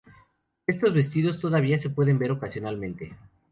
Estos 0.65 0.95
vestidos 0.95 1.39
todavía 1.39 1.77
se 1.77 1.91
pueden 1.91 2.17
ver 2.17 2.31
ocasionalmente. 2.31 3.15